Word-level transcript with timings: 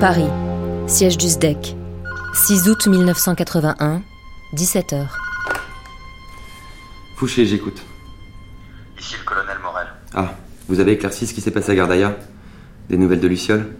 Paris, 0.00 0.28
siège 0.86 1.18
du 1.18 1.28
SDEC. 1.28 1.74
6 2.32 2.68
août 2.68 2.86
1981, 2.86 4.00
17h. 4.54 5.08
Fouché, 7.16 7.44
j'écoute. 7.44 7.82
Ici 8.96 9.16
le 9.18 9.24
colonel 9.24 9.58
Morel. 9.58 9.88
Ah, 10.14 10.34
vous 10.68 10.78
avez 10.78 10.92
éclairci 10.92 11.26
ce 11.26 11.34
qui 11.34 11.40
s'est 11.40 11.50
passé 11.50 11.72
à 11.72 11.74
Gardaïa? 11.74 12.16
Des 12.88 12.96
nouvelles 12.96 13.18
de 13.18 13.26
Luciole? 13.26 13.74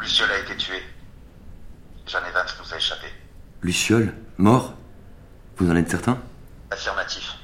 Luciole 0.00 0.32
a 0.32 0.40
été 0.40 0.56
tué. 0.56 0.82
Jeanne 2.04 2.24
Evans 2.28 2.46
nous 2.60 2.74
a 2.74 2.76
échappé. 2.76 3.06
Luciole? 3.62 4.12
Mort? 4.38 4.74
Vous 5.58 5.70
en 5.70 5.76
êtes 5.76 5.88
certain? 5.88 6.18
Affirmatif. 6.72 7.36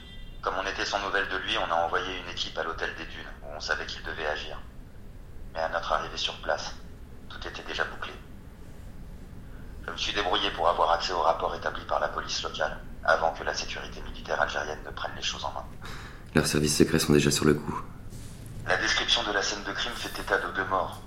Comme 0.42 0.54
on 0.60 0.68
était 0.68 0.84
sans 0.84 0.98
nouvelles 1.06 1.28
de 1.28 1.36
lui, 1.46 1.54
on 1.64 1.72
a 1.72 1.76
envoyé 1.86 2.06
une 2.26 2.32
équipe 2.32 2.58
à 2.58 2.64
l'hôtel 2.64 2.90
des 2.98 3.04
Dunes, 3.04 3.30
où 3.44 3.56
on 3.56 3.60
savait 3.60 3.86
qu'il 3.86 4.02
devait 4.02 4.26
agir. 4.26 4.60
Mais 5.54 5.60
à 5.60 5.68
notre 5.68 5.92
arrivée 5.92 6.16
sur 6.16 6.34
place, 6.42 6.74
tout 7.30 7.48
était 7.48 7.62
déjà 7.62 7.84
bouclé. 7.84 8.12
Je 9.86 9.90
me 9.90 9.96
suis 9.96 10.12
débrouillé 10.12 10.50
pour 10.50 10.68
avoir 10.68 10.92
accès 10.92 11.12
au 11.12 11.22
rapport 11.22 11.54
établi 11.54 11.82
par 11.86 12.00
la 12.00 12.08
police 12.08 12.42
locale, 12.42 12.78
avant 13.04 13.32
que 13.32 13.44
la 13.44 13.54
sécurité 13.54 14.02
militaire 14.02 14.40
algérienne 14.40 14.78
ne 14.84 14.90
prenne 14.90 15.12
les 15.16 15.22
choses 15.22 15.44
en 15.44 15.52
main. 15.52 15.64
Leurs 16.34 16.46
services 16.46 16.76
secrets 16.76 16.98
sont 16.98 17.12
déjà 17.12 17.30
sur 17.30 17.44
le 17.44 17.54
coup. 17.54 17.80
La 18.66 18.76
description 18.76 19.22
de 19.24 19.32
la 19.32 19.42
scène 19.42 19.64
de 19.64 19.72
crime 19.72 19.92
fait 19.94 20.20
état 20.20 20.38
de 20.38 20.52
deux 20.52 20.64
morts. 20.66 21.00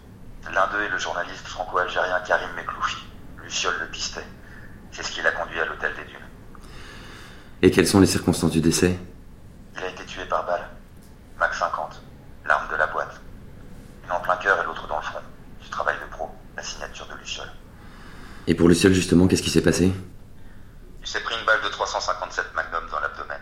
L'un 0.51 0.67
d'eux 0.67 0.83
est 0.83 0.89
le 0.89 0.97
journaliste 0.97 1.47
franco-algérien 1.47 2.19
Karim 2.27 2.51
Mekloufi. 2.55 2.97
Luciole 3.43 3.79
le 3.79 3.87
pistait. 3.87 4.27
C'est 4.91 5.03
ce 5.03 5.11
qui 5.11 5.21
l'a 5.21 5.31
conduit 5.31 5.59
à 5.59 5.65
l'hôtel 5.65 5.93
des 5.95 6.03
Dunes. 6.03 6.19
Et 7.61 7.71
quelles 7.71 7.87
sont 7.87 8.01
les 8.01 8.07
circonstances 8.07 8.51
du 8.51 8.59
décès? 8.59 8.99
Il 9.77 9.83
a 9.83 9.87
été 9.87 10.05
tué 10.05 10.25
par 10.25 10.45
balle. 10.45 10.67
Mac 11.37 11.53
50, 11.53 12.01
l'arme 12.45 12.69
de 12.69 12.75
la 12.75 12.87
boîte. 12.87 13.21
Une 14.03 14.11
en 14.11 14.19
plein 14.19 14.35
cœur 14.37 14.61
et 14.61 14.65
l'autre 14.65 14.87
dans 14.87 14.97
le 14.97 15.01
front. 15.01 15.19
Du 15.61 15.69
travail 15.69 15.95
de 16.01 16.11
pro, 16.11 16.29
la 16.57 16.63
signature 16.63 17.07
de 17.07 17.15
Luciole. 17.15 17.49
Et 18.47 18.55
pour 18.55 18.67
Luciole, 18.67 18.93
justement, 18.93 19.27
qu'est-ce 19.27 19.41
qui 19.41 19.49
s'est 19.49 19.61
passé? 19.61 19.91
Il 21.01 21.07
s'est 21.07 21.21
pris 21.21 21.35
une 21.39 21.45
balle 21.45 21.61
de 21.63 21.69
357 21.69 22.45
Magnum 22.55 22.89
dans 22.91 22.99
l'abdomen. 22.99 23.39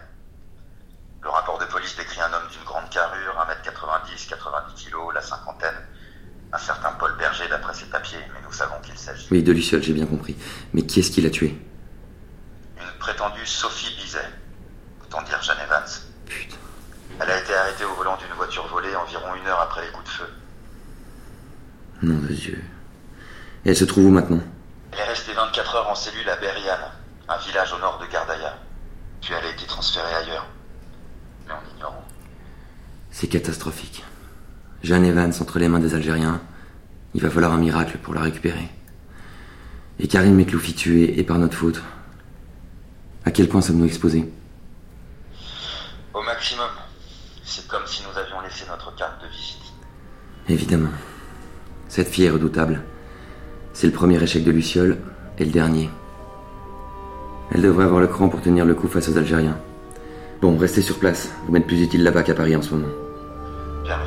Le 1.23 1.29
rapport 1.29 1.57
de 1.59 1.65
police 1.65 1.95
décrit 1.95 2.21
un 2.21 2.33
homme 2.33 2.47
d'une 2.51 2.63
grande 2.63 2.89
carrure, 2.89 3.35
1m90, 3.35 4.27
90 4.29 4.85
kg, 4.85 5.13
la 5.13 5.21
cinquantaine. 5.21 5.75
Un 6.53 6.57
certain 6.57 6.91
Paul 6.93 7.15
Berger 7.17 7.47
d'après 7.49 7.73
ses 7.73 7.85
papiers, 7.85 8.19
mais 8.33 8.39
nous 8.45 8.51
savons 8.51 8.75
qu'il 8.83 8.97
s'agit. 8.97 9.27
Oui, 9.31 9.41
de 9.41 9.51
Luciole, 9.51 9.81
j'ai 9.81 9.93
bien 9.93 10.05
compris. 10.05 10.35
Mais 10.73 10.83
qui 10.83 10.99
est-ce 10.99 11.11
qui 11.11 11.21
l'a 11.21 11.29
tué? 11.29 11.57
Une 12.77 12.99
prétendue 12.99 13.45
Sophie 13.45 13.95
Bizet. 13.95 14.19
Autant 15.03 15.21
dire 15.23 15.41
Jeanne 15.41 15.59
Evans. 15.63 15.89
Putain. 16.25 16.57
Elle 17.19 17.29
a 17.29 17.39
été 17.39 17.53
arrêtée 17.53 17.85
au 17.85 17.93
volant 17.95 18.17
d'une 18.17 18.35
voiture 18.35 18.67
volée 18.67 18.95
environ 18.95 19.33
une 19.35 19.47
heure 19.47 19.61
après 19.61 19.85
les 19.85 19.91
coups 19.91 20.05
de 20.05 20.09
feu. 20.09 20.27
Nom 22.03 22.19
de 22.19 22.33
Dieu. 22.33 22.61
Et 23.63 23.69
elle 23.69 23.77
se 23.77 23.85
trouve 23.85 24.05
où 24.05 24.11
maintenant? 24.11 24.41
Elle 25.31 25.37
est 25.37 25.39
restée 25.39 25.61
24 25.61 25.75
heures 25.75 25.89
en 25.89 25.95
cellule 25.95 26.29
à 26.29 26.35
Berian, 26.35 26.77
un 27.27 27.37
village 27.37 27.73
au 27.73 27.79
nord 27.79 27.99
de 27.99 28.11
Gardaïa. 28.11 28.57
Puis 29.21 29.33
elle 29.33 29.45
a 29.45 29.51
été 29.51 29.65
transférée 29.65 30.13
ailleurs. 30.13 30.47
Mais 31.47 31.53
on 31.53 31.77
ignore 31.77 31.91
où. 31.91 32.11
C'est 33.11 33.27
catastrophique. 33.27 34.03
Jeanne 34.83 35.05
Evans 35.05 35.33
entre 35.39 35.59
les 35.59 35.67
mains 35.67 35.79
des 35.79 35.93
Algériens. 35.93 36.41
Il 37.13 37.21
va 37.21 37.29
falloir 37.29 37.53
un 37.53 37.57
miracle 37.57 37.97
pour 37.97 38.13
la 38.13 38.21
récupérer. 38.21 38.69
Et 39.99 40.07
Karim 40.07 40.35
Mekloufi 40.35 40.73
tué, 40.73 41.19
et 41.19 41.23
par 41.23 41.37
notre 41.37 41.57
faute. 41.57 41.81
À 43.25 43.31
quel 43.31 43.47
point 43.47 43.61
sommes-nous 43.61 43.85
exposés? 43.85 44.31
Au 46.13 46.23
maximum. 46.23 46.69
C'est 47.43 47.67
comme 47.67 47.85
si 47.85 48.03
nous 48.03 48.17
avions 48.17 48.41
laissé 48.41 48.65
notre 48.67 48.95
carte 48.95 49.21
de 49.21 49.27
visite. 49.27 49.73
Évidemment. 50.49 50.91
Cette 51.87 52.07
fille 52.07 52.25
est 52.25 52.31
redoutable. 52.31 52.81
C'est 53.73 53.87
le 53.87 53.93
premier 53.93 54.21
échec 54.21 54.43
de 54.43 54.51
Luciole, 54.51 54.97
et 55.41 55.45
le 55.45 55.51
dernier. 55.51 55.89
Elle 57.51 57.63
devrait 57.63 57.85
avoir 57.85 57.99
le 57.99 58.07
cran 58.07 58.29
pour 58.29 58.41
tenir 58.41 58.63
le 58.63 58.75
coup 58.75 58.87
face 58.87 59.09
aux 59.09 59.17
Algériens. 59.17 59.57
Bon, 60.41 60.55
restez 60.55 60.81
sur 60.81 60.99
place. 60.99 61.31
Vous 61.45 61.51
m'êtes 61.51 61.65
plus 61.65 61.81
utile 61.81 62.03
là-bas 62.03 62.23
qu'à 62.23 62.35
Paris 62.35 62.55
en 62.55 62.61
ce 62.61 62.73
moment. 62.75 62.87
Bien. 63.83 63.97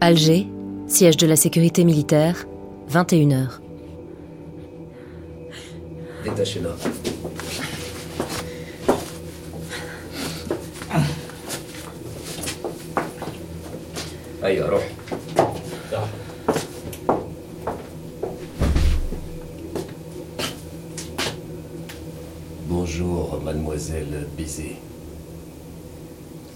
Alger, 0.00 0.48
siège 0.86 1.16
de 1.16 1.26
la 1.26 1.36
sécurité 1.36 1.84
militaire, 1.84 2.44
21h. 2.90 3.60
Détachez-la. 6.24 6.70
Allez, 14.42 14.58
alors. 14.58 14.82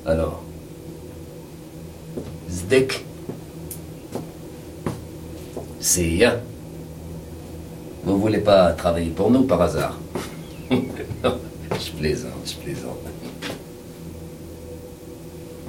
Alors 0.04 0.42
Zdek 2.48 3.04
bien. 6.16 6.36
Vous 8.04 8.18
voulez 8.18 8.38
pas 8.38 8.72
travailler 8.72 9.10
pour 9.10 9.30
nous 9.30 9.42
par 9.42 9.60
hasard? 9.62 9.98
Je 10.70 11.90
plaisante, 11.98 12.32
je 12.46 12.54
plaisante. 12.56 12.98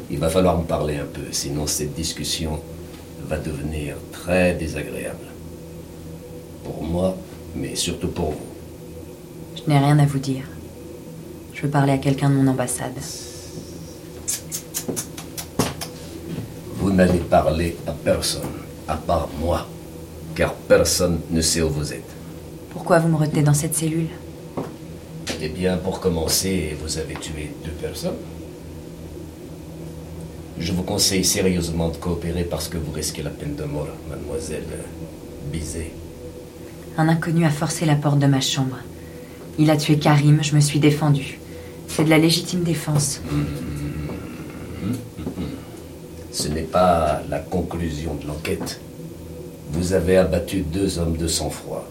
Il 0.10 0.20
va 0.20 0.30
falloir 0.30 0.58
me 0.58 0.64
parler 0.64 0.96
un 0.96 1.06
peu, 1.06 1.32
sinon 1.32 1.68
cette 1.68 1.94
discussion 1.94 2.60
va 3.28 3.38
devenir 3.38 3.96
très 4.12 4.54
désagréable. 4.56 5.28
Pour 6.64 6.84
moi, 6.84 7.18
mais 7.56 7.76
surtout 7.76 8.08
pour 8.08 8.32
vous. 8.32 8.48
Je 9.56 9.70
n'ai 9.70 9.78
rien 9.78 10.00
à 10.00 10.06
vous 10.06 10.20
dire. 10.20 10.44
Je 11.58 11.64
veux 11.64 11.70
parler 11.70 11.94
à 11.94 11.98
quelqu'un 11.98 12.30
de 12.30 12.36
mon 12.36 12.52
ambassade. 12.52 12.94
Vous 16.76 16.92
n'allez 16.92 17.18
parler 17.18 17.76
à 17.88 17.94
personne, 17.94 18.44
à 18.88 18.96
part 18.96 19.28
moi, 19.42 19.68
car 20.36 20.54
personne 20.54 21.20
ne 21.32 21.42
sait 21.42 21.64
où 21.64 21.70
vous 21.70 21.94
êtes. 21.94 22.12
Pourquoi 22.70 23.00
vous 23.00 23.08
me 23.08 23.16
retenez 23.16 23.42
dans 23.42 23.56
cette 23.56 23.74
cellule? 23.74 24.10
Eh 25.42 25.50
bien, 25.50 25.78
pour 25.78 26.00
commencer, 26.00 26.78
vous 26.80 27.00
avez 27.00 27.16
tué 27.16 27.52
deux 27.66 27.72
personnes. 27.72 28.18
Je 30.60 30.74
vous 30.74 30.84
conseille 30.84 31.26
sérieusement 31.26 31.90
de 31.90 31.98
coopérer 31.98 32.44
parce 32.44 32.68
que 32.68 32.78
vous 32.78 32.92
risquez 32.92 33.24
la 33.24 33.32
peine 33.32 33.56
de 33.56 33.64
mort, 33.64 33.88
mademoiselle 34.08 34.64
Bizet. 35.52 35.92
Un 37.00 37.10
inconnu 37.10 37.46
a 37.46 37.50
forcé 37.50 37.88
la 37.88 37.96
porte 37.96 38.20
de 38.20 38.28
ma 38.28 38.42
chambre. 38.42 38.78
Il 39.58 39.72
a 39.72 39.78
tué 39.78 39.98
Karim, 39.98 40.44
je 40.44 40.54
me 40.54 40.60
suis 40.60 40.80
défendue. 40.80 41.40
C'est 41.88 42.04
de 42.04 42.10
la 42.10 42.18
légitime 42.18 42.62
défense. 42.64 43.22
Ce 46.32 46.48
n'est 46.48 46.62
pas 46.62 47.22
la 47.30 47.40
conclusion 47.40 48.16
de 48.22 48.28
l'enquête. 48.28 48.80
Vous 49.72 49.94
avez 49.94 50.18
abattu 50.18 50.62
deux 50.62 51.00
hommes 51.00 51.18
de 51.18 51.28
sang-froid. 51.28 51.88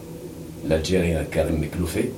L'Algérien 0.68 1.24
Karim 1.30 1.58
Mekloufé, 1.58 2.12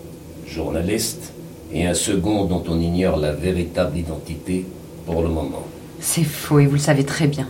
journaliste, 0.47 1.33
et 1.73 1.87
un 1.87 1.95
second 1.95 2.45
dont 2.45 2.63
on 2.69 2.79
ignore 2.81 3.17
la 3.17 3.33
véritable 3.33 3.99
identité 3.99 4.67
pour 5.07 5.23
le 5.23 5.29
moment. 5.29 5.65
C'est 6.01 6.25
faux 6.25 6.59
et 6.61 6.67
vous 6.67 6.75
le 6.75 6.79
savez 6.79 7.05
très 7.05 7.27
bien. 7.27 7.49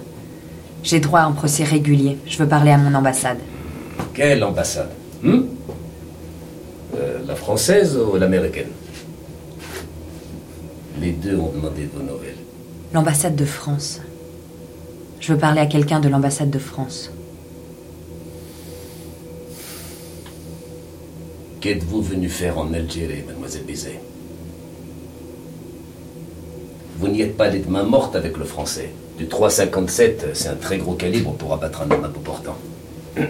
J'ai 0.82 1.00
droit 1.00 1.20
à 1.20 1.24
un 1.24 1.32
procès 1.32 1.64
régulier. 1.64 2.16
Je 2.26 2.38
veux 2.38 2.48
parler 2.48 2.70
à 2.70 2.78
mon 2.78 2.94
ambassade. 2.94 3.38
Quelle 4.14 4.42
ambassade 4.42 4.90
hmm? 5.22 5.40
Euh, 6.96 7.18
La 7.26 7.34
française 7.34 7.96
ou 7.96 8.16
l'américaine? 8.16 8.68
Les 11.00 11.12
deux 11.12 11.36
ont 11.36 11.52
demandé 11.52 11.88
vos 11.92 12.02
nouvelles. 12.02 12.36
L'ambassade 12.92 13.36
de 13.36 13.44
France. 13.44 14.00
Je 15.20 15.32
veux 15.32 15.38
parler 15.38 15.60
à 15.60 15.66
quelqu'un 15.66 16.00
de 16.00 16.08
l'ambassade 16.08 16.50
de 16.50 16.58
France. 16.58 17.10
Qu'êtes-vous 21.60 22.02
venu 22.02 22.28
faire 22.28 22.58
en 22.58 22.72
Algérie, 22.72 23.22
mademoiselle 23.26 23.64
Bizet? 23.64 24.00
Vous 26.98 27.08
n'y 27.08 27.22
êtes 27.22 27.36
pas 27.36 27.44
allé 27.44 27.60
de 27.60 27.70
main 27.70 27.84
morte 27.84 28.16
avec 28.16 28.36
le 28.36 28.44
français. 28.44 28.90
Du 29.18 29.26
357, 29.28 30.30
c'est 30.34 30.48
un 30.48 30.54
très 30.56 30.78
gros 30.78 30.94
calibre 30.94 31.32
pour 31.34 31.52
abattre 31.52 31.82
un 31.82 31.90
homme 31.90 32.04
à 32.04 32.08
bout 32.08 32.20
portant. 32.20 32.56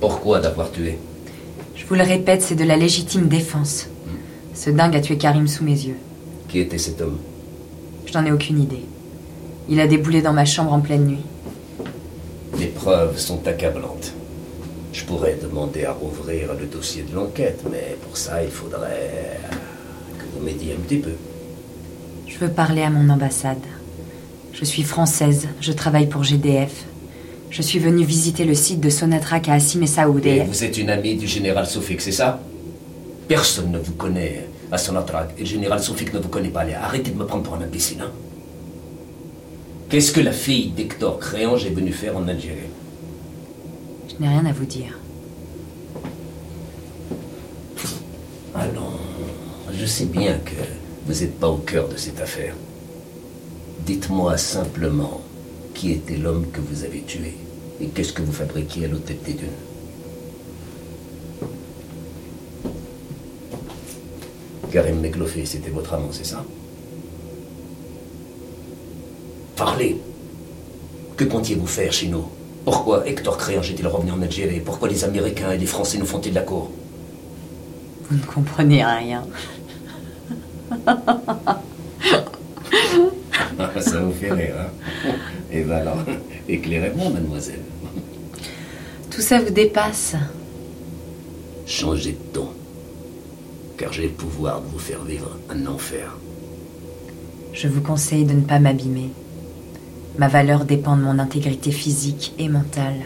Pourquoi 0.00 0.40
d'avoir 0.40 0.70
tué? 0.70 0.98
Je 1.74 1.84
vous 1.86 1.94
le 1.94 2.02
répète, 2.02 2.42
c'est 2.42 2.54
de 2.54 2.64
la 2.64 2.76
légitime 2.76 3.28
défense. 3.28 3.88
Ce 4.54 4.70
dingue 4.70 4.94
a 4.96 5.00
tué 5.00 5.16
Karim 5.16 5.48
sous 5.48 5.64
mes 5.64 5.72
yeux. 5.72 5.96
Qui 6.52 6.58
était 6.58 6.76
cet 6.76 7.00
homme 7.00 7.18
Je 8.04 8.12
n'en 8.12 8.26
ai 8.26 8.30
aucune 8.30 8.60
idée. 8.60 8.84
Il 9.70 9.80
a 9.80 9.86
déboulé 9.86 10.20
dans 10.20 10.34
ma 10.34 10.44
chambre 10.44 10.74
en 10.74 10.80
pleine 10.80 11.06
nuit. 11.06 11.24
Les 12.58 12.66
preuves 12.66 13.18
sont 13.18 13.48
accablantes. 13.48 14.12
Je 14.92 15.02
pourrais 15.04 15.38
demander 15.42 15.86
à 15.86 15.92
rouvrir 15.92 16.50
le 16.52 16.66
dossier 16.66 17.04
de 17.04 17.14
l'enquête, 17.14 17.62
mais 17.70 17.96
pour 18.02 18.18
ça, 18.18 18.44
il 18.44 18.50
faudrait 18.50 19.40
que 20.18 20.24
vous 20.34 20.44
m'aidiez 20.44 20.74
un 20.74 20.80
petit 20.80 20.98
peu. 20.98 21.12
Je 22.26 22.36
veux 22.36 22.50
parler 22.50 22.82
à 22.82 22.90
mon 22.90 23.08
ambassade. 23.08 23.64
Je 24.52 24.66
suis 24.66 24.82
française, 24.82 25.48
je 25.62 25.72
travaille 25.72 26.06
pour 26.06 26.22
GDF. 26.22 26.84
Je 27.48 27.62
suis 27.62 27.78
venue 27.78 28.04
visiter 28.04 28.44
le 28.44 28.54
site 28.54 28.80
de 28.80 28.90
Sonatrach 28.90 29.48
à 29.48 29.54
Assim 29.54 29.80
et 29.80 29.86
Saoud 29.86 30.26
Et 30.26 30.36
et... 30.36 30.42
vous 30.42 30.64
êtes 30.64 30.76
une 30.76 30.90
amie 30.90 31.14
du 31.16 31.26
général 31.26 31.66
Soufik, 31.66 32.02
c'est 32.02 32.12
ça? 32.12 32.42
Personne 33.26 33.72
ne 33.72 33.78
vous 33.78 33.94
connaît 33.94 34.48
à 34.72 34.78
Sonatrach. 34.78 35.28
Et 35.36 35.40
le 35.40 35.46
général 35.46 35.80
Soufik 35.80 36.12
ne 36.12 36.18
vous 36.18 36.28
connaît 36.28 36.48
pas. 36.48 36.60
Allez, 36.60 36.74
arrêtez 36.74 37.10
de 37.10 37.18
me 37.18 37.26
prendre 37.26 37.44
pour 37.44 37.54
un 37.54 37.60
imbécile, 37.60 38.00
hein 38.00 38.10
Qu'est-ce 39.88 40.12
que 40.12 40.20
la 40.20 40.32
fille 40.32 40.70
d'Hector 40.70 41.18
Créange 41.18 41.66
est 41.66 41.70
venue 41.70 41.92
faire 41.92 42.16
en 42.16 42.26
Algérie? 42.26 42.70
Je 44.08 44.22
n'ai 44.22 44.28
rien 44.28 44.46
à 44.46 44.52
vous 44.52 44.64
dire. 44.64 44.98
Allons, 48.54 48.98
je 49.70 49.84
sais 49.84 50.06
bien 50.06 50.38
que 50.38 50.52
vous 51.06 51.20
n'êtes 51.20 51.38
pas 51.38 51.48
au 51.48 51.58
cœur 51.58 51.88
de 51.88 51.96
cette 51.96 52.20
affaire. 52.20 52.54
Dites-moi 53.84 54.38
simplement 54.38 55.20
qui 55.74 55.92
était 55.92 56.16
l'homme 56.16 56.46
que 56.50 56.60
vous 56.60 56.84
avez 56.84 57.02
tué 57.02 57.36
et 57.80 57.88
qu'est-ce 57.88 58.12
que 58.12 58.22
vous 58.22 58.32
fabriquiez 58.32 58.86
à 58.86 58.88
l'hôtel 58.88 59.18
des 59.26 59.34
Dunes. 59.34 59.48
Karim 64.72 65.00
Meklofé, 65.00 65.44
c'était 65.44 65.70
votre 65.70 65.92
amant, 65.92 66.08
c'est 66.12 66.24
ça? 66.24 66.42
Parlez 69.54 69.98
Que 71.16 71.24
comptiez-vous 71.24 71.66
faire 71.66 71.92
chez 71.92 72.08
nous? 72.08 72.24
Pourquoi 72.64 73.06
Hector 73.06 73.36
Créange 73.36 73.70
est-il 73.70 73.86
revenu 73.86 74.12
en 74.12 74.22
Algérie? 74.22 74.60
Pourquoi 74.60 74.88
les 74.88 75.04
Américains 75.04 75.52
et 75.52 75.58
les 75.58 75.66
Français 75.66 75.98
nous 75.98 76.06
font-ils 76.06 76.32
la 76.32 76.40
cour? 76.40 76.70
Vous 78.08 78.16
ne 78.16 78.22
comprenez 78.22 78.82
rien. 78.84 79.26
Ça 83.80 84.00
vous 84.00 84.12
fait 84.12 84.32
rire, 84.32 84.54
hein? 84.58 84.70
Et 85.52 85.62
ben 85.62 85.76
alors, 85.76 85.98
éclairez-moi, 86.48 87.10
mademoiselle. 87.10 87.60
Tout 89.10 89.20
ça 89.20 89.38
vous 89.40 89.50
dépasse. 89.50 90.14
Changez 91.66 92.12
de 92.12 92.32
ton. 92.32 92.48
J'ai 93.92 94.04
le 94.04 94.08
pouvoir 94.08 94.62
de 94.62 94.68
vous 94.68 94.78
faire 94.78 95.04
vivre 95.04 95.36
un 95.50 95.66
enfer. 95.66 96.16
Je 97.52 97.68
vous 97.68 97.82
conseille 97.82 98.24
de 98.24 98.32
ne 98.32 98.40
pas 98.40 98.58
m'abîmer. 98.58 99.10
Ma 100.18 100.28
valeur 100.28 100.64
dépend 100.64 100.96
de 100.96 101.02
mon 101.02 101.18
intégrité 101.18 101.70
physique 101.70 102.32
et 102.38 102.48
mentale. 102.48 103.00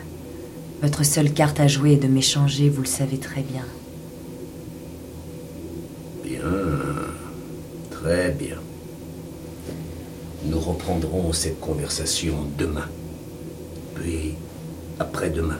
Votre 0.82 1.04
seule 1.04 1.32
carte 1.32 1.58
à 1.58 1.66
jouer 1.66 1.94
est 1.94 1.96
de 1.96 2.06
m'échanger, 2.06 2.68
vous 2.68 2.82
le 2.82 2.86
savez 2.86 3.18
très 3.18 3.42
bien. 3.42 3.64
Bien. 6.22 6.38
Très 7.90 8.30
bien. 8.30 8.58
Nous 10.44 10.60
reprendrons 10.60 11.32
cette 11.32 11.58
conversation 11.58 12.36
demain. 12.56 12.86
Puis 13.96 14.34
après-demain. 15.00 15.58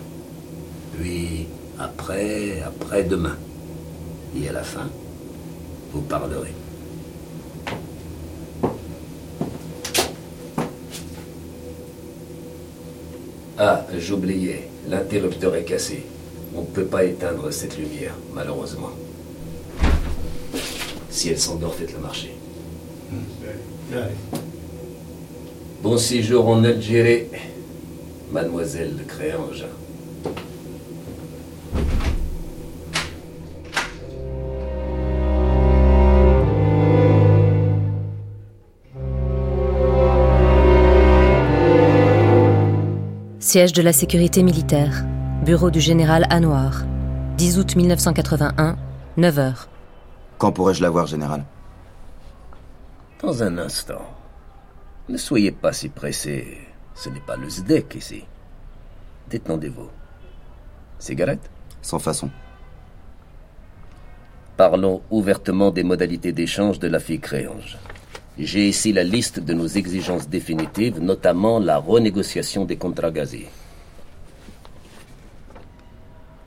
Puis 0.97 1.49
après, 1.81 2.63
après-demain. 2.63 3.37
Et 4.41 4.49
à 4.49 4.53
la 4.53 4.63
fin, 4.63 4.89
vous. 6.01 6.45
Ah, 13.59 13.87
j'oubliais, 13.99 14.69
l'interrupteur 14.89 15.55
est 15.57 15.65
cassé. 15.65 16.05
On 16.55 16.61
ne 16.61 16.67
peut 16.67 16.85
pas 16.85 17.05
éteindre 17.05 17.51
cette 17.51 17.79
lumière, 17.79 18.15
malheureusement. 18.35 18.91
Si 21.11 21.31
elle 21.31 21.39
s'endort, 21.39 21.75
faites-le 21.75 21.99
marcher. 22.01 22.33
Bon 25.83 25.97
séjour 25.97 26.49
en 26.49 26.65
Algérie, 26.65 27.25
mademoiselle 28.31 28.97
de 28.97 29.05
Créange. 29.05 29.65
Siège 43.47 43.73
de 43.73 43.81
la 43.81 43.93
sécurité 43.93 44.43
militaire. 44.43 45.05
Bureau 45.45 45.71
du 45.71 45.79
général 45.79 46.27
Anouar. 46.31 46.83
10 47.37 47.61
août 47.61 47.77
1981, 47.77 48.77
9h. 49.17 49.69
Quand 50.37 50.51
pourrais-je 50.51 50.83
la 50.83 50.91
voir, 50.91 51.07
général? 51.07 51.45
Dans 53.23 53.45
un 53.45 53.57
instant. 53.59 54.03
Ne 55.09 55.17
soyez 55.17 55.53
pas 55.53 55.73
si 55.73 55.91
pressé. 55.91 56.59
Ce 56.97 57.09
n'est 57.09 57.21
pas 57.21 57.37
le 57.37 57.49
SDEC 57.49 57.95
ici. 57.95 58.25
Détendez-vous. 59.31 59.91
Cigarette? 60.99 61.49
Sans 61.83 62.01
façon. 62.01 62.31
Parlons 64.57 65.03
ouvertement 65.09 65.71
des 65.71 65.85
modalités 65.85 66.33
d'échange 66.33 66.81
de 66.81 66.89
la 66.89 66.99
fille 66.99 67.21
Créange. 67.21 67.79
J'ai 68.39 68.69
ici 68.69 68.93
la 68.93 69.03
liste 69.03 69.41
de 69.41 69.55
nos 69.55 69.67
exigences 69.67 70.29
définitives, 70.29 71.01
notamment 71.01 71.59
la 71.59 71.79
renégociation 71.79 72.67
des 72.67 72.77
contrats 72.77 73.11
gaziers. 73.11 73.49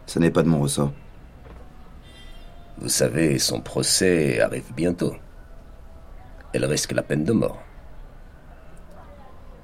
Ce 0.05 0.19
n'est 0.19 0.29
pas 0.29 0.43
de 0.43 0.49
mon 0.49 0.61
ressort. 0.61 0.91
Vous 2.77 2.89
savez, 2.89 3.39
son 3.39 3.59
procès 3.59 4.39
arrive 4.39 4.71
bientôt. 4.75 5.15
Elle 6.53 6.65
risque 6.65 6.91
la 6.91 7.01
peine 7.01 7.23
de 7.23 7.33
mort. 7.33 7.59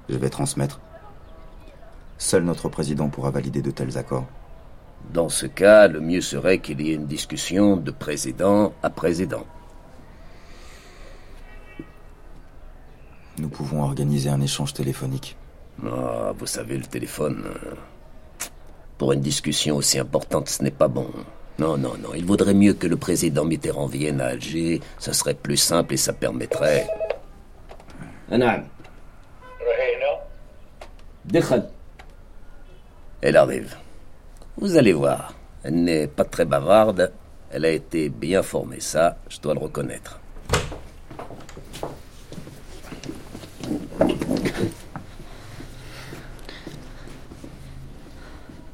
Je 0.09 0.17
vais 0.17 0.29
transmettre. 0.29 0.79
Seul 2.17 2.43
notre 2.43 2.69
président 2.69 3.09
pourra 3.09 3.29
valider 3.29 3.61
de 3.61 3.71
tels 3.71 3.97
accords. 3.97 4.27
Dans 5.13 5.29
ce 5.29 5.45
cas, 5.45 5.87
le 5.87 5.99
mieux 5.99 6.21
serait 6.21 6.59
qu'il 6.59 6.81
y 6.81 6.91
ait 6.91 6.95
une 6.95 7.05
discussion 7.05 7.77
de 7.77 7.91
président 7.91 8.73
à 8.81 8.89
président. 8.89 9.45
Nous 13.37 13.49
pouvons 13.49 13.83
organiser 13.83 14.29
un 14.29 14.41
échange 14.41 14.73
téléphonique. 14.73 15.35
Ah, 15.85 16.31
vous 16.37 16.45
savez, 16.45 16.77
le 16.77 16.85
téléphone. 16.85 17.43
Euh, 17.45 17.75
pour 18.97 19.11
une 19.11 19.19
discussion 19.19 19.75
aussi 19.75 19.99
importante, 19.99 20.47
ce 20.47 20.63
n'est 20.63 20.71
pas 20.71 20.87
bon. 20.87 21.07
Non, 21.59 21.77
non, 21.77 21.95
non. 22.01 22.13
Il 22.15 22.25
vaudrait 22.25 22.53
mieux 22.53 22.73
que 22.73 22.87
le 22.87 22.95
président 22.95 23.43
Mitterrand 23.43 23.87
vienne 23.87 24.21
à 24.21 24.27
Alger. 24.27 24.81
Ce 24.99 25.11
serait 25.13 25.33
plus 25.33 25.57
simple 25.57 25.93
et 25.93 25.97
ça 25.97 26.13
permettrait. 26.13 26.87
Anam. 28.31 28.65
Elle 33.21 33.37
arrive. 33.37 33.75
Vous 34.57 34.77
allez 34.77 34.93
voir. 34.93 35.33
Elle 35.63 35.83
n'est 35.83 36.07
pas 36.07 36.23
très 36.23 36.45
bavarde. 36.45 37.11
Elle 37.51 37.65
a 37.65 37.71
été 37.71 38.09
bien 38.09 38.43
formée, 38.43 38.79
ça, 38.79 39.17
je 39.29 39.39
dois 39.39 39.53
le 39.53 39.59
reconnaître. 39.59 40.19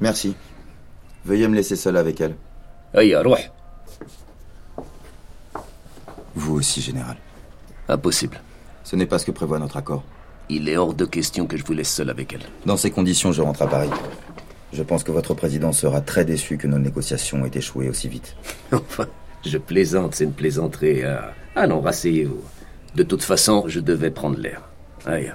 Merci. 0.01 0.35
Veuillez 1.23 1.47
me 1.47 1.55
laisser 1.55 1.75
seul 1.75 1.95
avec 1.95 2.19
elle. 2.19 2.35
Aïe, 2.93 3.15
Vous 6.35 6.55
aussi, 6.55 6.81
général. 6.81 7.17
Impossible. 7.87 8.41
Ce 8.83 8.95
n'est 8.95 9.05
pas 9.05 9.19
ce 9.19 9.25
que 9.25 9.31
prévoit 9.31 9.59
notre 9.59 9.77
accord. 9.77 10.03
Il 10.49 10.67
est 10.67 10.75
hors 10.75 10.93
de 10.93 11.05
question 11.05 11.45
que 11.45 11.55
je 11.55 11.63
vous 11.63 11.73
laisse 11.73 11.93
seul 11.93 12.09
avec 12.09 12.33
elle. 12.33 12.41
Dans 12.65 12.77
ces 12.77 12.91
conditions, 12.91 13.31
je 13.31 13.41
rentre 13.41 13.61
à 13.61 13.67
Paris. 13.67 13.89
Je 14.73 14.83
pense 14.83 15.03
que 15.03 15.11
votre 15.11 15.33
président 15.33 15.71
sera 15.71 16.01
très 16.01 16.25
déçu 16.25 16.57
que 16.57 16.67
nos 16.67 16.79
négociations 16.79 17.45
aient 17.45 17.57
échoué 17.57 17.87
aussi 17.87 18.07
vite. 18.07 18.35
enfin, 18.71 19.07
je 19.45 19.57
plaisante, 19.57 20.15
c'est 20.15 20.23
une 20.23 20.33
plaisanterie. 20.33 21.03
Hein. 21.03 21.21
Allons, 21.55 21.81
rasseyez-vous. 21.81 22.41
De 22.95 23.03
toute 23.03 23.23
façon, 23.23 23.65
je 23.67 23.79
devais 23.79 24.11
prendre 24.11 24.39
l'air. 24.39 24.63
Ah, 25.05 25.11
Aïe. 25.11 25.31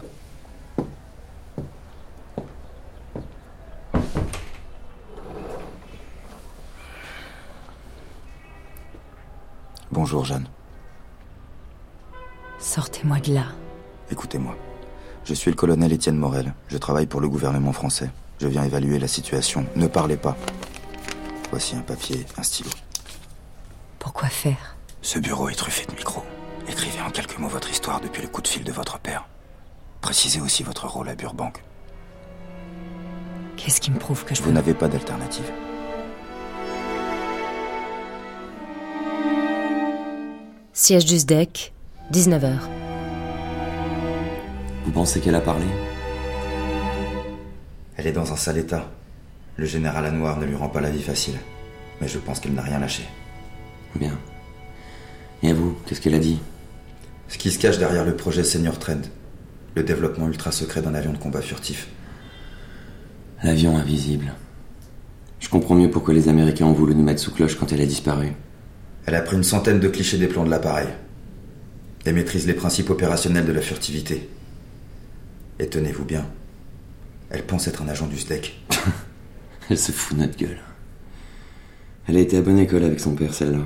Bonjour, 9.97 10.27
Jeanne. 10.27 10.47
Sortez-moi 12.59 13.19
de 13.19 13.33
là. 13.33 13.47
Écoutez-moi. 14.11 14.55
Je 15.25 15.33
suis 15.33 15.51
le 15.51 15.57
colonel 15.57 15.91
Étienne 15.91 16.19
Morel. 16.19 16.53
Je 16.69 16.77
travaille 16.77 17.07
pour 17.07 17.23
le 17.23 17.31
gouvernement 17.31 17.73
français. 17.73 18.11
Je 18.39 18.47
viens 18.47 18.63
évaluer 18.63 18.99
la 18.99 19.09
situation. 19.09 19.65
Ne 19.75 19.87
parlez 19.87 20.19
pas. 20.19 20.37
Voici 21.51 21.77
un 21.77 21.81
papier, 21.81 22.27
un 22.37 22.43
stylo. 22.43 22.69
Pourquoi 23.99 24.29
faire? 24.29 24.77
Ce 25.01 25.19
bureau 25.19 25.49
est 25.49 25.55
truffé 25.55 25.87
de 25.87 25.93
micros. 25.93 26.25
Écrivez 26.69 27.01
en 27.01 27.09
quelques 27.11 27.39
mots 27.39 27.49
votre 27.49 27.71
histoire 27.71 28.03
depuis 28.03 28.21
le 28.21 28.29
coup 28.29 28.43
de 28.43 28.49
fil 28.49 28.65
de 28.65 28.73
votre 28.73 28.99
père. 28.99 29.27
Précisez 30.03 30.43
aussi 30.43 30.63
votre 30.63 30.87
rôle 30.89 31.09
à 31.09 31.15
Burbank. 31.15 31.65
Qu'est-ce 33.57 33.81
qui 33.81 33.91
me 33.91 33.99
prouve 33.99 34.27
que 34.27 34.35
je 34.35 34.43
Vous 34.43 34.49
peux... 34.49 34.55
n'avez 34.55 34.75
pas 34.75 34.89
d'alternative. 34.89 35.51
Siège 40.79 41.07
du 41.07 41.19
SDEC, 41.19 41.73
19h. 42.13 42.59
Vous 44.85 44.93
pensez 44.93 45.21
qu'elle 45.21 45.35
a 45.35 45.41
parlé? 45.41 45.65
Elle 47.97 48.07
est 48.07 48.13
dans 48.13 48.31
un 48.31 48.37
sale 48.37 48.59
état. 48.59 48.93
Le 49.57 49.65
général 49.65 50.05
à 50.05 50.11
noir 50.11 50.39
ne 50.39 50.45
lui 50.45 50.55
rend 50.55 50.69
pas 50.69 50.83
la 50.83 50.91
vie 50.91 51.01
facile. 51.01 51.37
Mais 51.99 52.09
je 52.09 52.19
pense 52.19 52.41
qu'elle 52.41 52.53
n'a 52.53 52.61
rien 52.61 52.79
lâché. 52.79 53.05
Bien. 53.95 54.19
Et 55.43 55.49
à 55.49 55.55
vous, 55.55 55.79
qu'est-ce 55.87 56.03
qu'elle 56.03 56.15
a 56.15 56.19
dit? 56.19 56.41
Ce 57.29 57.39
qui 57.39 57.51
se 57.51 57.59
cache 57.59 57.79
derrière 57.79 58.05
le 58.05 58.15
projet 58.15 58.45
Senior 58.45 58.79
Trend, 58.79 59.01
le 59.77 59.83
développement 59.83 60.29
ultra 60.29 60.53
secret 60.53 60.83
d'un 60.83 60.95
avion 60.95 61.15
de 61.15 61.19
combat 61.19 61.41
furtif. 61.41 61.89
L'avion 63.43 63.79
invisible. 63.79 64.35
Je 65.41 65.49
comprends 65.49 65.75
mieux 65.75 65.91
pourquoi 65.91 66.13
les 66.13 66.29
Américains 66.29 66.67
ont 66.67 66.75
voulu 66.75 66.95
nous 66.95 67.03
mettre 67.03 67.23
sous 67.23 67.33
cloche 67.33 67.57
quand 67.57 67.73
elle 67.73 67.81
a 67.81 67.87
disparu. 67.87 68.35
Elle 69.07 69.15
a 69.15 69.23
pris 69.23 69.37
une 69.37 69.45
centaine 69.45 69.81
de 69.81 69.89
clichés 69.89 70.19
des 70.19 70.27
plans 70.27 70.45
de 70.45 70.51
l'appareil. 70.51 70.89
Et 72.05 72.13
maîtrise 72.13 72.47
les 72.47 72.55
principes 72.55 72.91
opérationnels 72.91 73.47
de 73.47 73.53
la 73.53 73.61
furtivité. 73.61 74.29
Et 75.59 75.69
tenez-vous 75.69 76.05
bien, 76.05 76.27
elle 77.31 77.45
pense 77.45 77.67
être 77.67 77.83
un 77.83 77.89
agent 77.89 78.07
du 78.07 78.19
SDEC. 78.19 78.61
Elle 79.71 79.79
se 79.79 79.91
fout 79.91 80.17
de 80.17 80.23
notre 80.23 80.37
gueule. 80.37 80.61
Elle 82.07 82.17
a 82.17 82.21
été 82.21 82.37
à 82.37 82.43
bonne 82.43 82.59
école 82.59 82.85
avec 82.85 83.01
son 83.01 83.17
père, 83.17 83.35
celle-là. 83.35 83.65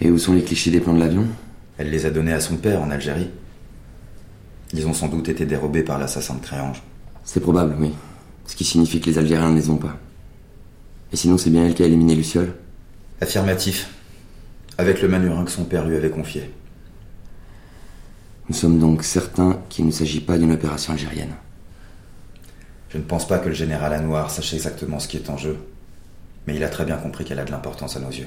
Et 0.00 0.10
où 0.10 0.18
sont 0.18 0.34
les 0.34 0.44
clichés 0.44 0.70
des 0.70 0.78
plans 0.78 0.94
de 0.94 1.00
l'avion? 1.00 1.26
Elle 1.78 1.90
les 1.90 2.06
a 2.06 2.10
donnés 2.10 2.32
à 2.32 2.40
son 2.40 2.56
père 2.56 2.80
en 2.80 2.90
Algérie. 2.90 3.30
Ils 4.72 4.86
ont 4.86 4.94
sans 4.94 5.08
doute 5.08 5.28
été 5.28 5.46
dérobés 5.46 5.82
par 5.82 5.98
l'assassin 5.98 6.34
de 6.34 6.40
Créange. 6.40 6.82
C'est 7.24 7.40
probable, 7.40 7.74
oui. 7.80 7.92
Ce 8.46 8.54
qui 8.54 8.64
signifie 8.64 9.00
que 9.00 9.10
les 9.10 9.18
Algériens 9.18 9.50
ne 9.50 9.56
les 9.56 9.68
ont 9.68 9.76
pas. 9.76 9.98
Et 11.12 11.16
sinon, 11.16 11.38
c'est 11.38 11.50
bien 11.50 11.66
elle 11.66 11.74
qui 11.74 11.82
a 11.82 11.86
éliminé 11.86 12.14
Luciole? 12.14 12.54
Affirmatif. 13.22 13.88
Avec 14.78 15.00
le 15.00 15.06
manurin 15.06 15.44
que 15.44 15.52
son 15.52 15.62
père 15.62 15.86
lui 15.86 15.96
avait 15.96 16.10
confié. 16.10 16.50
Nous 18.48 18.54
sommes 18.56 18.80
donc 18.80 19.04
certains 19.04 19.62
qu'il 19.68 19.86
ne 19.86 19.92
s'agit 19.92 20.20
pas 20.20 20.38
d'une 20.38 20.50
opération 20.50 20.92
algérienne. 20.92 21.36
Je 22.88 22.98
ne 22.98 23.04
pense 23.04 23.28
pas 23.28 23.38
que 23.38 23.46
le 23.46 23.54
général 23.54 23.92
à 23.92 24.00
noir 24.00 24.28
sache 24.32 24.54
exactement 24.54 24.98
ce 24.98 25.06
qui 25.06 25.18
est 25.18 25.30
en 25.30 25.36
jeu. 25.36 25.56
Mais 26.48 26.56
il 26.56 26.64
a 26.64 26.68
très 26.68 26.84
bien 26.84 26.96
compris 26.96 27.24
qu'elle 27.24 27.38
a 27.38 27.44
de 27.44 27.52
l'importance 27.52 27.96
à 27.96 28.00
nos 28.00 28.10
yeux. 28.10 28.26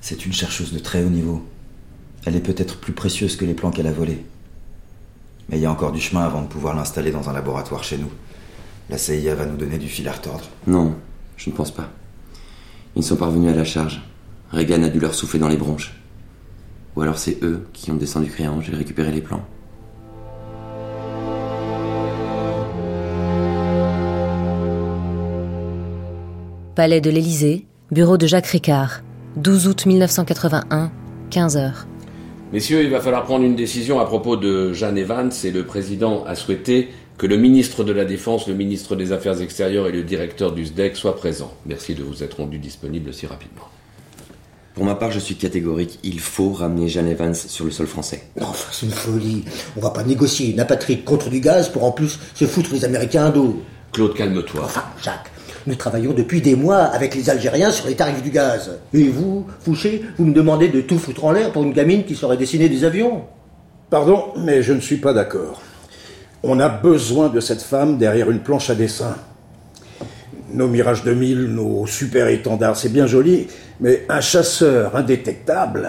C'est 0.00 0.24
une 0.24 0.32
chercheuse 0.32 0.72
de 0.72 0.78
très 0.78 1.02
haut 1.02 1.10
niveau. 1.10 1.44
Elle 2.24 2.36
est 2.36 2.40
peut-être 2.40 2.78
plus 2.78 2.92
précieuse 2.92 3.34
que 3.34 3.44
les 3.44 3.54
plans 3.54 3.72
qu'elle 3.72 3.88
a 3.88 3.92
volés. 3.92 4.24
Mais 5.48 5.56
il 5.56 5.62
y 5.62 5.66
a 5.66 5.72
encore 5.72 5.90
du 5.90 6.00
chemin 6.00 6.22
avant 6.22 6.42
de 6.42 6.46
pouvoir 6.46 6.76
l'installer 6.76 7.10
dans 7.10 7.28
un 7.28 7.32
laboratoire 7.32 7.82
chez 7.82 7.98
nous. 7.98 8.12
La 8.90 8.96
CIA 8.96 9.34
va 9.34 9.44
nous 9.44 9.56
donner 9.56 9.78
du 9.78 9.88
fil 9.88 10.06
à 10.06 10.12
retordre. 10.12 10.48
Non, 10.68 10.94
je 11.36 11.50
ne 11.50 11.56
pense 11.56 11.72
pas. 11.72 11.90
Ils 12.94 13.02
sont 13.02 13.16
parvenus 13.16 13.50
à 13.50 13.56
la 13.56 13.64
charge. 13.64 14.02
Reagan 14.50 14.82
a 14.82 14.88
dû 14.88 15.00
leur 15.00 15.14
souffler 15.14 15.40
dans 15.40 15.48
les 15.48 15.56
bronches. 15.56 15.94
Ou 16.94 17.00
alors 17.00 17.18
c'est 17.18 17.42
eux 17.42 17.64
qui 17.72 17.90
ont 17.90 17.96
descendu 17.96 18.30
Créange 18.30 18.68
et 18.68 18.76
récupéré 18.76 19.10
les 19.10 19.22
plans. 19.22 19.44
Palais 26.74 27.00
de 27.00 27.10
l'Élysée, 27.10 27.66
bureau 27.90 28.18
de 28.18 28.26
Jacques 28.26 28.46
Ricard, 28.46 29.00
12 29.36 29.68
août 29.68 29.86
1981, 29.86 30.90
15 31.30 31.56
heures. 31.56 31.86
Messieurs, 32.52 32.82
il 32.82 32.90
va 32.90 33.00
falloir 33.00 33.24
prendre 33.24 33.44
une 33.44 33.56
décision 33.56 34.00
à 34.00 34.04
propos 34.04 34.36
de 34.36 34.74
Jeanne 34.74 34.98
Evans 34.98 35.30
et 35.44 35.50
le 35.50 35.64
président 35.64 36.24
a 36.24 36.34
souhaité 36.34 36.90
que 37.22 37.28
le 37.28 37.36
ministre 37.36 37.84
de 37.84 37.92
la 37.92 38.04
Défense, 38.04 38.48
le 38.48 38.54
ministre 38.54 38.96
des 38.96 39.12
Affaires 39.12 39.40
extérieures 39.40 39.86
et 39.86 39.92
le 39.92 40.02
directeur 40.02 40.50
du 40.50 40.66
SDEC 40.66 40.96
soient 40.96 41.14
présents. 41.14 41.52
Merci 41.66 41.94
de 41.94 42.02
vous 42.02 42.24
être 42.24 42.38
rendu 42.38 42.58
disponible 42.58 43.14
si 43.14 43.28
rapidement. 43.28 43.68
Pour 44.74 44.84
ma 44.84 44.96
part, 44.96 45.12
je 45.12 45.20
suis 45.20 45.36
catégorique. 45.36 46.00
Il 46.02 46.18
faut 46.18 46.50
ramener 46.50 46.88
Jeanne 46.88 47.06
Evans 47.06 47.36
sur 47.36 47.64
le 47.64 47.70
sol 47.70 47.86
français. 47.86 48.24
Non, 48.40 48.48
enfin, 48.48 48.70
c'est 48.72 48.86
une 48.86 48.92
folie. 48.92 49.44
On 49.76 49.80
va 49.80 49.90
pas 49.90 50.02
négocier 50.02 50.50
une 50.50 50.58
apatride 50.58 51.04
contre 51.04 51.30
du 51.30 51.38
gaz 51.38 51.68
pour 51.68 51.84
en 51.84 51.92
plus 51.92 52.18
se 52.34 52.44
foutre 52.44 52.72
les 52.72 52.84
Américains 52.84 53.30
d'eau. 53.30 53.62
Claude, 53.92 54.14
calme-toi. 54.14 54.62
Enfin, 54.64 54.82
Jacques, 55.00 55.30
nous 55.68 55.76
travaillons 55.76 56.14
depuis 56.14 56.40
des 56.40 56.56
mois 56.56 56.86
avec 56.86 57.14
les 57.14 57.30
Algériens 57.30 57.70
sur 57.70 57.86
les 57.86 57.94
tarifs 57.94 58.24
du 58.24 58.30
gaz. 58.30 58.80
Et 58.94 59.04
vous, 59.04 59.46
Fouché, 59.60 60.02
vous 60.18 60.24
me 60.24 60.34
demandez 60.34 60.70
de 60.70 60.80
tout 60.80 60.98
foutre 60.98 61.24
en 61.24 61.30
l'air 61.30 61.52
pour 61.52 61.62
une 61.62 61.72
gamine 61.72 62.04
qui 62.04 62.16
saurait 62.16 62.36
dessiner 62.36 62.68
des 62.68 62.82
avions 62.82 63.26
Pardon, 63.90 64.32
mais 64.38 64.64
je 64.64 64.72
ne 64.72 64.80
suis 64.80 64.96
pas 64.96 65.12
d'accord. 65.12 65.62
On 66.44 66.58
a 66.58 66.68
besoin 66.68 67.28
de 67.28 67.38
cette 67.38 67.62
femme 67.62 67.98
derrière 67.98 68.28
une 68.28 68.40
planche 68.40 68.68
à 68.68 68.74
dessin. 68.74 69.14
Nos 70.52 70.66
Mirage 70.66 71.04
2000, 71.04 71.46
nos 71.46 71.86
super 71.86 72.26
étendards, 72.26 72.76
c'est 72.76 72.88
bien 72.88 73.06
joli, 73.06 73.46
mais 73.80 74.04
un 74.08 74.20
chasseur 74.20 74.96
indétectable, 74.96 75.88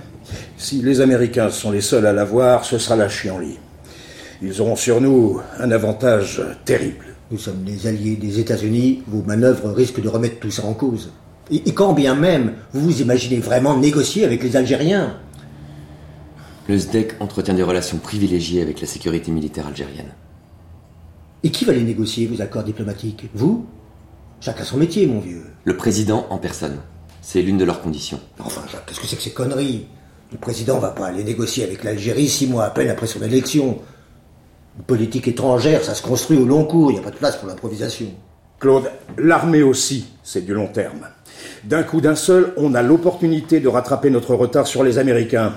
si 0.56 0.80
les 0.80 1.00
Américains 1.00 1.50
sont 1.50 1.72
les 1.72 1.80
seuls 1.80 2.06
à 2.06 2.12
l'avoir, 2.12 2.64
ce 2.64 2.78
sera 2.78 2.94
la 2.94 3.08
chienlit. 3.08 3.58
Ils 4.42 4.60
auront 4.60 4.76
sur 4.76 5.00
nous 5.00 5.40
un 5.58 5.72
avantage 5.72 6.40
terrible. 6.64 7.06
Nous 7.32 7.38
sommes 7.38 7.64
les 7.66 7.88
alliés 7.88 8.16
des 8.16 8.38
États-Unis, 8.38 9.02
vos 9.08 9.22
manœuvres 9.22 9.72
risquent 9.72 10.00
de 10.00 10.08
remettre 10.08 10.38
tout 10.38 10.52
ça 10.52 10.64
en 10.64 10.72
cause. 10.72 11.10
Et, 11.50 11.68
et 11.68 11.74
quand 11.74 11.94
bien 11.94 12.14
même 12.14 12.52
vous 12.72 12.80
vous 12.80 13.00
imaginez 13.02 13.40
vraiment 13.40 13.76
négocier 13.76 14.24
avec 14.24 14.42
les 14.44 14.54
Algériens? 14.54 15.16
Le 16.70 16.78
SDEC 16.78 17.14
entretient 17.18 17.54
des 17.54 17.64
relations 17.64 17.98
privilégiées 17.98 18.62
avec 18.62 18.80
la 18.80 18.86
sécurité 18.86 19.32
militaire 19.32 19.66
algérienne. 19.66 20.14
Et 21.42 21.50
qui 21.50 21.64
va 21.64 21.72
les 21.72 21.82
négocier, 21.82 22.28
vos 22.28 22.40
accords 22.40 22.62
diplomatiques? 22.62 23.28
Vous? 23.34 23.66
Chacun 24.40 24.62
son 24.62 24.76
métier, 24.76 25.04
mon 25.08 25.18
vieux. 25.18 25.42
Le 25.64 25.76
président 25.76 26.28
en 26.30 26.38
personne. 26.38 26.76
C'est 27.22 27.42
l'une 27.42 27.58
de 27.58 27.64
leurs 27.64 27.82
conditions. 27.82 28.20
Enfin, 28.38 28.62
Jacques, 28.70 28.86
qu'est-ce 28.86 29.00
que 29.00 29.08
c'est 29.08 29.16
que 29.16 29.22
ces 29.22 29.32
conneries? 29.32 29.88
Le 30.30 30.38
président 30.38 30.78
va 30.78 30.90
pas 30.90 31.08
aller 31.08 31.24
négocier 31.24 31.64
avec 31.64 31.82
l'Algérie 31.82 32.28
six 32.28 32.46
mois 32.46 32.66
à 32.66 32.70
peine 32.70 32.88
après 32.88 33.08
son 33.08 33.20
élection. 33.20 33.80
Une 34.78 34.84
politique 34.84 35.26
étrangère, 35.26 35.82
ça 35.82 35.96
se 35.96 36.02
construit 36.02 36.38
au 36.38 36.46
long 36.46 36.62
cours, 36.62 36.92
il 36.92 36.94
n'y 36.94 37.00
a 37.00 37.02
pas 37.02 37.10
de 37.10 37.16
place 37.16 37.34
pour 37.34 37.48
l'improvisation. 37.48 38.06
Claude, 38.60 38.92
l'armée 39.18 39.64
aussi, 39.64 40.06
c'est 40.22 40.46
du 40.46 40.54
long 40.54 40.68
terme. 40.68 41.08
D'un 41.64 41.82
coup 41.82 42.00
d'un 42.00 42.14
seul, 42.14 42.52
on 42.56 42.74
a 42.74 42.82
l'opportunité 42.82 43.58
de 43.58 43.66
rattraper 43.66 44.10
notre 44.10 44.36
retard 44.36 44.68
sur 44.68 44.84
les 44.84 44.98
Américains. 44.98 45.54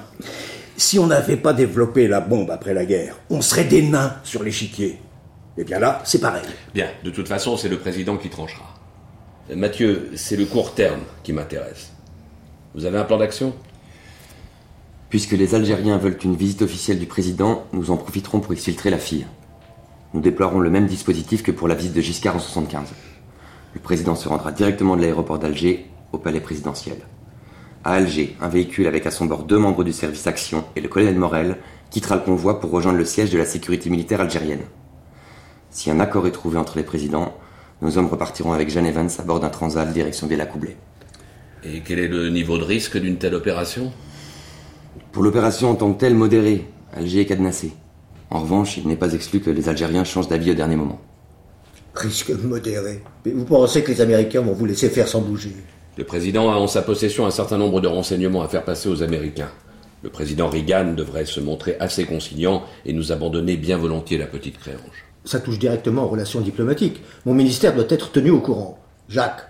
Si 0.75 0.97
on 0.97 1.07
n'avait 1.07 1.37
pas 1.37 1.53
développé 1.53 2.07
la 2.07 2.19
bombe 2.19 2.49
après 2.49 2.73
la 2.73 2.85
guerre, 2.85 3.15
on 3.29 3.41
serait 3.41 3.65
des 3.65 3.83
nains 3.83 4.15
sur 4.23 4.43
l'échiquier. 4.43 4.99
Eh 5.57 5.63
bien 5.63 5.79
là, 5.79 6.01
c'est 6.03 6.19
pareil. 6.19 6.45
Bien, 6.73 6.87
de 7.03 7.11
toute 7.11 7.27
façon, 7.27 7.57
c'est 7.57 7.69
le 7.69 7.77
président 7.77 8.17
qui 8.17 8.29
tranchera. 8.29 8.73
Mathieu, 9.55 10.09
c'est 10.15 10.35
le 10.35 10.45
court 10.45 10.73
terme 10.73 11.01
qui 11.21 11.31
m'intéresse. 11.31 11.91
Vous 12.73 12.85
avez 12.85 12.97
un 12.97 13.03
plan 13.03 13.17
d'action? 13.17 13.53
Puisque 15.09 15.33
les 15.33 15.53
Algériens 15.53 15.99
veulent 15.99 16.17
une 16.23 16.35
visite 16.35 16.63
officielle 16.63 16.97
du 16.97 17.05
président, 17.05 17.65
nous 17.71 17.91
en 17.91 17.97
profiterons 17.97 18.39
pour 18.39 18.53
exfiltrer 18.53 18.89
la 18.89 18.97
fille. 18.97 19.27
Nous 20.15 20.21
déploierons 20.21 20.59
le 20.59 20.71
même 20.71 20.87
dispositif 20.87 21.43
que 21.43 21.51
pour 21.51 21.67
la 21.67 21.75
visite 21.75 21.93
de 21.93 22.01
Giscard 22.01 22.35
en 22.35 22.39
75. 22.39 22.87
Le 23.75 23.79
président 23.79 24.15
se 24.15 24.27
rendra 24.27 24.51
directement 24.51 24.95
de 24.95 25.01
l'aéroport 25.01 25.37
d'Alger 25.37 25.87
au 26.13 26.17
palais 26.17 26.39
présidentiel. 26.39 26.97
À 27.85 27.95
Alger, 27.95 28.37
un 28.39 28.47
véhicule 28.47 28.87
avec 28.87 29.05
à 29.05 29.11
son 29.11 29.25
bord 29.25 29.43
deux 29.43 29.57
membres 29.57 29.83
du 29.83 29.91
service 29.91 30.25
Action 30.25 30.63
et 30.77 30.81
le 30.81 30.87
colonel 30.87 31.17
Morel 31.17 31.57
quittera 31.89 32.15
le 32.15 32.21
convoi 32.21 32.61
pour 32.61 32.71
rejoindre 32.71 32.97
le 32.97 33.03
siège 33.03 33.29
de 33.29 33.37
la 33.37 33.45
sécurité 33.45 33.89
militaire 33.89 34.21
algérienne. 34.21 34.61
Si 35.69 35.91
un 35.91 35.99
accord 35.99 36.25
est 36.25 36.31
trouvé 36.31 36.57
entre 36.57 36.77
les 36.77 36.83
présidents, 36.83 37.33
nos 37.81 37.97
hommes 37.97 38.07
repartiront 38.07 38.53
avec 38.53 38.69
Jeanne 38.69 38.85
Evans 38.85 39.09
à 39.19 39.23
bord 39.23 39.41
d'un 39.41 39.49
transal 39.49 39.91
direction 39.91 40.27
Villa-Coublé. 40.27 40.77
Et 41.65 41.81
quel 41.81 41.99
est 41.99 42.07
le 42.07 42.29
niveau 42.29 42.57
de 42.57 42.63
risque 42.63 42.97
d'une 42.97 43.17
telle 43.17 43.35
opération? 43.35 43.91
Pour 45.11 45.23
l'opération 45.23 45.69
en 45.69 45.75
tant 45.75 45.91
que 45.91 45.99
telle 45.99 46.15
modérée, 46.15 46.65
Alger 46.95 47.21
est 47.21 47.25
cadenassé. 47.25 47.73
En 48.29 48.39
revanche, 48.39 48.77
il 48.77 48.87
n'est 48.87 48.95
pas 48.95 49.13
exclu 49.13 49.41
que 49.41 49.49
les 49.49 49.67
Algériens 49.67 50.05
changent 50.05 50.29
d'avis 50.29 50.51
au 50.51 50.55
dernier 50.55 50.77
moment. 50.77 51.01
Risque 51.95 52.31
modéré. 52.31 53.03
Mais 53.25 53.33
vous 53.33 53.43
pensez 53.43 53.83
que 53.83 53.91
les 53.91 53.99
Américains 53.99 54.41
vont 54.41 54.53
vous 54.53 54.65
laisser 54.65 54.89
faire 54.89 55.09
sans 55.09 55.19
bouger? 55.19 55.53
Le 55.95 56.03
président 56.05 56.51
a 56.51 56.55
en 56.55 56.65
sa 56.65 56.81
possession 56.81 57.27
un 57.27 57.31
certain 57.31 57.59
nombre 57.59 57.79
de 57.79 57.87
renseignements 57.87 58.41
à 58.41 58.47
faire 58.47 58.63
passer 58.63 58.89
aux 58.89 59.03
Américains. 59.03 59.51
Le 60.01 60.09
président 60.09 60.49
Reagan 60.49 60.93
devrait 60.93 61.25
se 61.25 61.39
montrer 61.39 61.77
assez 61.79 62.05
conciliant 62.05 62.63
et 62.83 62.93
nous 62.93 63.11
abandonner 63.11 63.57
bien 63.57 63.77
volontiers 63.77 64.17
la 64.17 64.25
petite 64.25 64.57
Créange. 64.57 65.05
Ça 65.23 65.39
touche 65.39 65.59
directement 65.59 66.05
aux 66.05 66.09
relations 66.09 66.41
diplomatiques. 66.41 67.01
Mon 67.25 67.35
ministère 67.35 67.75
doit 67.75 67.85
être 67.89 68.11
tenu 68.11 68.31
au 68.31 68.41
courant. 68.41 68.79
Jacques, 69.07 69.47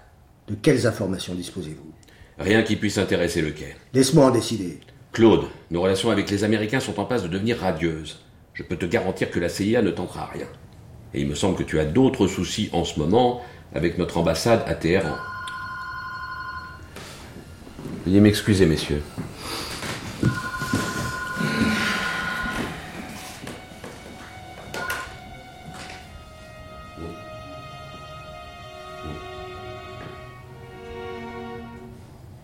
de 0.50 0.56
quelles 0.56 0.86
informations 0.86 1.34
disposez-vous? 1.34 1.94
Rien 2.38 2.62
qui 2.64 2.76
puisse 2.76 2.98
intéresser 2.98 3.42
le 3.42 3.52
quai. 3.52 3.76
Laisse-moi 3.94 4.26
en 4.26 4.32
décider. 4.32 4.82
Claude, 5.14 5.46
nos 5.72 5.82
relations 5.82 6.12
avec 6.12 6.30
les 6.30 6.44
Américains 6.44 6.82
sont 6.82 7.00
en 7.00 7.06
passe 7.06 7.24
de 7.24 7.30
devenir 7.30 7.60
radieuses. 7.60 8.20
Je 8.54 8.64
peux 8.64 8.76
te 8.76 8.86
garantir 8.86 9.32
que 9.32 9.40
la 9.40 9.48
CIA 9.48 9.82
ne 9.82 9.92
tentera 9.92 10.30
rien. 10.34 10.48
Et 11.14 11.22
il 11.22 11.28
me 11.28 11.36
semble 11.36 11.56
que 11.56 11.64
tu 11.64 11.80
as 11.80 11.86
d'autres 11.86 12.28
soucis 12.28 12.70
en 12.74 12.84
ce 12.84 13.00
moment 13.00 13.42
avec 13.74 13.98
notre 13.98 14.18
ambassade 14.18 14.64
à 14.68 14.76
Téhéran. 14.76 15.16
Veuillez 18.06 18.20
m'excuser, 18.20 18.66
messieurs. 18.66 19.02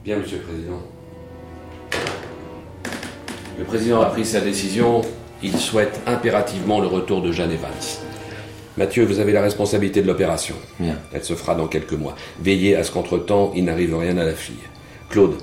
Bien, 0.03 0.17
Monsieur 0.17 0.37
le 0.37 0.43
Président. 0.43 0.81
Le 3.57 3.65
Président 3.65 4.01
a 4.01 4.05
pris 4.05 4.25
sa 4.25 4.39
décision 4.39 5.01
Il 5.43 5.57
souhaite 5.57 5.99
impérativement 6.07 6.79
le 6.79 6.87
retour 6.87 7.21
de 7.21 7.33
Jeanne 7.33 7.51
Evans. 7.51 7.69
Mathieu, 8.77 9.03
vous 9.03 9.19
avez 9.19 9.33
la 9.33 9.41
responsabilité 9.41 10.01
de 10.01 10.07
l'opération. 10.07 10.55
Bien. 10.79 10.97
Elle 11.13 11.23
se 11.25 11.33
fera 11.33 11.53
dans 11.53 11.67
quelques 11.67 11.93
mois. 11.93 12.15
Veillez 12.39 12.77
à 12.77 12.83
ce 12.85 12.91
qu'entre-temps, 12.91 13.51
il 13.55 13.65
n'arrive 13.65 13.97
rien 13.97 14.17
à 14.17 14.23
la 14.23 14.33
fille. 14.33 14.55
Claude, 15.09 15.35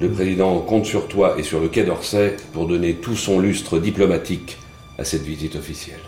le 0.00 0.08
président 0.08 0.58
compte 0.60 0.86
sur 0.86 1.08
toi 1.08 1.34
et 1.38 1.42
sur 1.42 1.60
le 1.60 1.68
Quai 1.68 1.84
d'Orsay 1.84 2.36
pour 2.54 2.66
donner 2.66 2.94
tout 2.94 3.16
son 3.16 3.38
lustre 3.38 3.78
diplomatique 3.78 4.56
à 4.96 5.04
cette 5.04 5.24
visite 5.24 5.56
officielle. 5.56 6.00